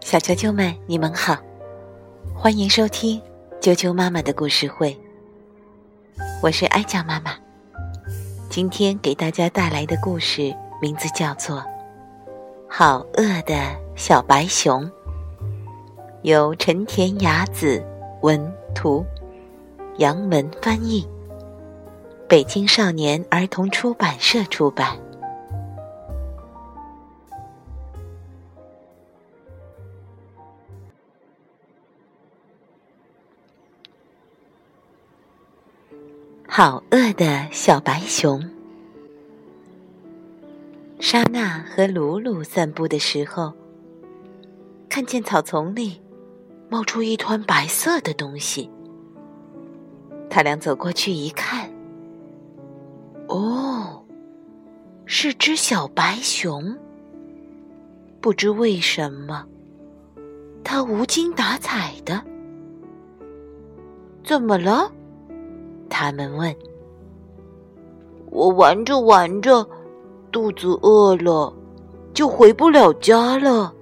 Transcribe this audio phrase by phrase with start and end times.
[0.00, 1.36] 小啾啾们，你们好，
[2.34, 3.20] 欢迎收听
[3.60, 4.98] 啾啾妈妈的故事会。
[6.42, 7.32] 我是哀酱妈妈，
[8.48, 11.58] 今天给大家带来的故事名字叫做
[12.68, 13.54] 《好饿的
[13.94, 14.82] 小白熊》，
[16.22, 17.84] 由陈田雅子
[18.22, 19.04] 文图，
[19.98, 21.06] 杨文翻译，
[22.26, 24.98] 北京少年儿童出版社出版。
[36.52, 38.42] 好饿的小白熊。
[40.98, 43.52] 莎娜和鲁鲁散步的时候，
[44.88, 46.02] 看见草丛里
[46.68, 48.68] 冒出一团白色的东西。
[50.28, 51.70] 他俩走过去一看，
[53.28, 54.04] 哦，
[55.06, 56.76] 是只小白熊。
[58.20, 59.46] 不知为什么，
[60.64, 62.20] 它无精打采的。
[64.24, 64.90] 怎么了？
[65.90, 66.54] 他们问
[68.30, 69.68] ：“我玩着玩着，
[70.32, 71.52] 肚子饿了，
[72.14, 73.74] 就回不了家了。”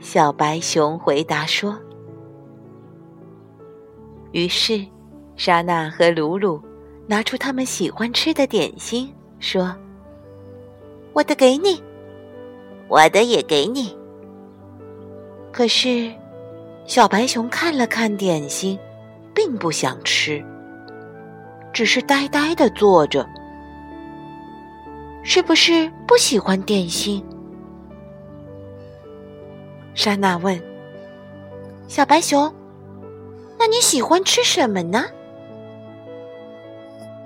[0.00, 1.76] 小白熊回答说。
[4.32, 4.82] 于是，
[5.36, 6.58] 莎娜和鲁鲁
[7.06, 9.74] 拿出他们喜欢吃的点心，说
[11.12, 11.82] ：“我的给你，
[12.88, 13.94] 我的也给你。”
[15.52, 16.12] 可是，
[16.86, 18.78] 小白熊看了看点心，
[19.34, 20.42] 并不想吃。
[21.72, 23.26] 只是呆呆的坐着，
[25.22, 27.24] 是不是不喜欢点心？
[29.94, 30.60] 莎娜问
[31.88, 32.52] ：“小白熊，
[33.58, 35.04] 那你喜欢吃什么呢？”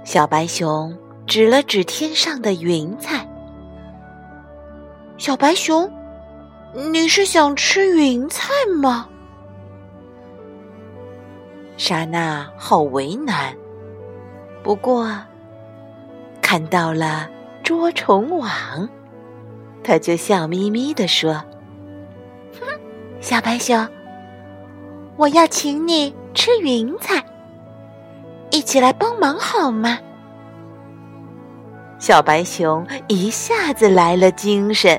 [0.05, 3.27] 小白熊指了指天上的云彩。
[5.17, 5.91] 小白熊，
[6.93, 8.51] 你是想吃云彩
[8.83, 9.09] 吗？
[11.77, 13.55] 莎娜好为难。
[14.65, 15.15] 不过，
[16.41, 17.29] 看到了
[17.63, 18.49] 捉虫网，
[19.85, 21.35] 他就笑眯眯地说
[22.59, 22.67] ：“哼，
[23.21, 23.87] 小白熊，
[25.17, 27.23] 我要请你吃云彩，
[28.51, 29.99] 一起来帮忙好吗？”
[32.01, 34.99] 小白熊一下子来了精神。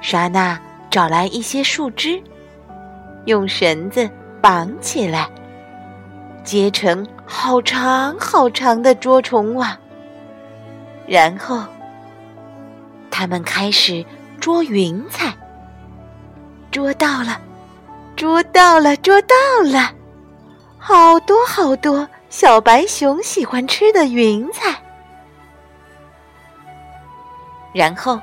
[0.00, 0.58] 莎娜
[0.88, 2.22] 找来一些树枝，
[3.26, 4.08] 用绳子
[4.40, 5.28] 绑起来。
[6.42, 9.76] 结成好长好长的捉虫网，
[11.06, 11.62] 然后
[13.10, 14.02] 他们开始
[14.40, 15.36] 捉云彩。
[16.70, 17.38] 捉到了，
[18.16, 19.92] 捉到了，捉到了，
[20.78, 24.74] 好多好多小白熊喜欢吃的云彩。
[27.74, 28.18] 然后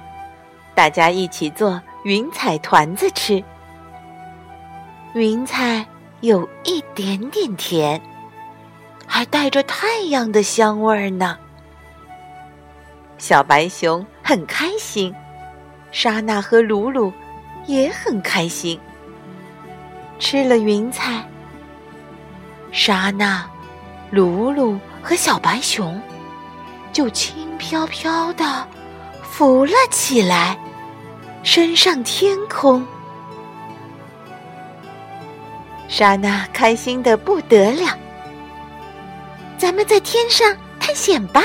[0.74, 3.44] 大家一起做云彩团子吃，
[5.14, 5.86] 云彩
[6.22, 8.02] 有一点点甜。
[9.16, 11.38] 还带着太阳的香味儿呢。
[13.18, 15.16] 小白熊很开心，
[15.90, 17.14] 莎娜和鲁鲁
[17.66, 18.78] 也很开心。
[20.20, 21.24] 吃了云彩，
[22.74, 23.50] 莎娜、
[24.12, 25.98] 鲁鲁和小白熊
[26.92, 28.68] 就轻飘飘的
[29.24, 30.60] 浮了起来，
[31.42, 32.86] 升上天空。
[35.88, 37.98] 莎娜开心的不得了。
[39.58, 41.42] 咱们在天上探险吧。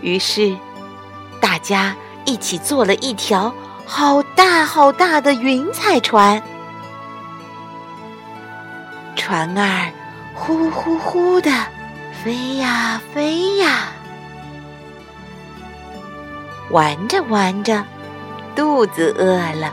[0.00, 0.56] 于是，
[1.40, 1.94] 大家
[2.24, 3.52] 一起做了一条
[3.84, 6.40] 好大好大的云彩船。
[9.16, 9.92] 船儿
[10.34, 11.50] 呼呼呼的
[12.22, 13.88] 飞呀飞呀，
[16.70, 17.84] 玩着玩着，
[18.54, 19.72] 肚子饿了，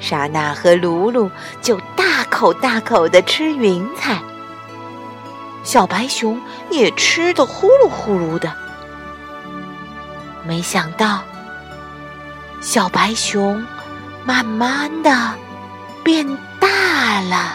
[0.00, 4.18] 莎娜和鲁鲁就大口大口的吃云彩。
[5.64, 8.52] 小白熊也吃得呼噜呼噜的，
[10.46, 11.22] 没想到，
[12.60, 13.66] 小白熊
[14.24, 15.34] 慢慢的
[16.04, 16.26] 变
[16.60, 17.54] 大了。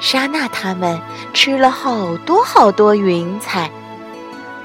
[0.00, 1.00] 莎娜他们
[1.32, 3.70] 吃了好多好多云彩，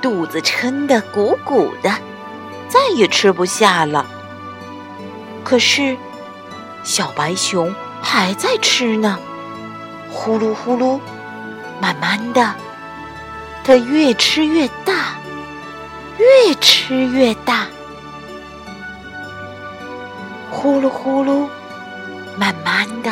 [0.02, 1.92] 肚子撑得鼓鼓的，
[2.68, 4.06] 再也吃不下了。
[5.44, 5.98] 可是，
[6.84, 9.18] 小白熊还在吃呢。
[10.22, 11.00] 呼噜呼噜，
[11.80, 12.54] 慢慢的，
[13.64, 15.16] 它越吃越大，
[16.18, 17.66] 越吃越大。
[20.52, 21.48] 呼噜呼噜，
[22.38, 23.10] 慢慢的，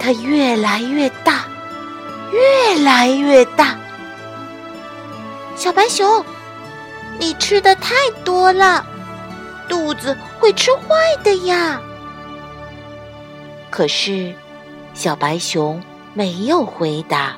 [0.00, 1.44] 它越来越大，
[2.32, 3.76] 越来越大。
[5.54, 6.24] 小白熊，
[7.20, 7.94] 你吃的太
[8.24, 8.84] 多了，
[9.68, 11.80] 肚子会吃坏的呀。
[13.70, 14.34] 可是，
[14.94, 15.80] 小白熊
[16.14, 17.36] 没有回答。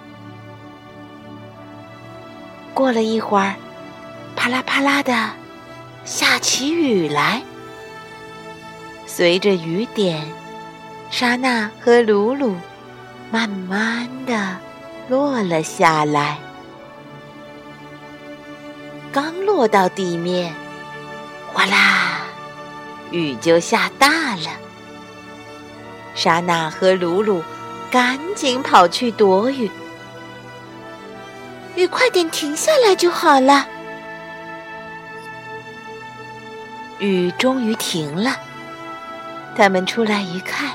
[2.72, 3.54] 过了一会儿，
[4.34, 5.30] 啪啦啪啦的
[6.04, 7.42] 下起雨来。
[9.06, 10.26] 随着雨点，
[11.10, 12.56] 莎娜和鲁鲁
[13.30, 14.56] 慢慢的
[15.08, 16.38] 落了下来。
[19.12, 20.52] 刚落到地面，
[21.52, 22.22] 哗啦，
[23.12, 24.50] 雨就下大了。
[26.16, 27.40] 莎娜和鲁鲁
[27.94, 29.70] 赶紧跑去躲雨。
[31.76, 33.68] 雨快点停下来就好了。
[36.98, 38.36] 雨终于停了，
[39.56, 40.72] 他们出来一看，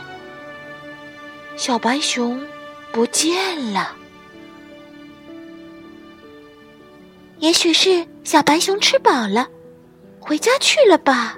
[1.57, 2.41] 小白熊
[2.93, 3.93] 不见了。
[7.39, 9.45] 也许是小白熊吃饱了，
[10.21, 11.37] 回家去了吧。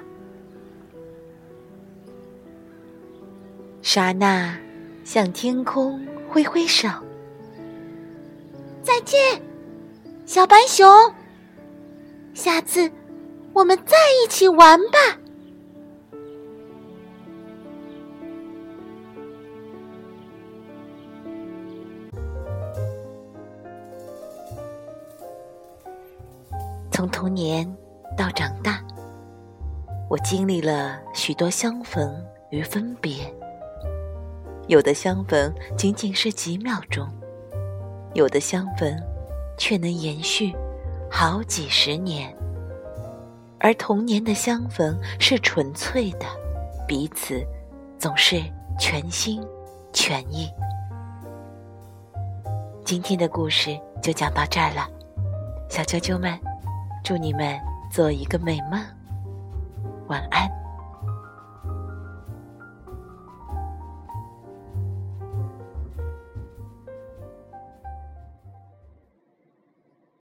[3.82, 4.56] 莎娜
[5.04, 6.88] 向天空挥挥手
[8.82, 9.18] ：“再见。”
[10.24, 10.88] 小白熊，
[12.32, 12.90] 下次
[13.52, 15.18] 我们再一起玩吧。
[26.90, 27.66] 从童年
[28.16, 28.80] 到长大，
[30.08, 33.34] 我经历了许多相逢与分别。
[34.72, 37.06] 有的相逢仅仅是几秒钟，
[38.14, 38.98] 有的相逢。
[39.58, 40.52] 却能延续
[41.10, 42.34] 好几十年，
[43.60, 46.26] 而童年的相逢是纯粹的，
[46.88, 47.46] 彼此
[47.98, 48.42] 总是
[48.80, 49.40] 全心
[49.92, 50.50] 全意。
[52.82, 54.88] 今天的故事就讲到这儿了，
[55.68, 56.36] 小啾啾们，
[57.04, 57.60] 祝你们
[57.92, 58.82] 做一个美梦，
[60.08, 60.61] 晚安。